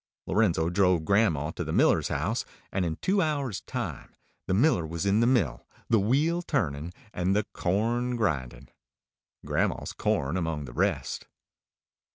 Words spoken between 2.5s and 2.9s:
and